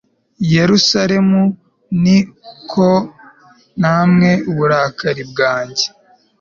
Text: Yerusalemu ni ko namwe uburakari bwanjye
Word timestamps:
Yerusalemu 0.53 1.41
ni 2.01 2.17
ko 2.71 2.89
namwe 3.81 4.29
uburakari 4.51 5.23
bwanjye 5.31 5.85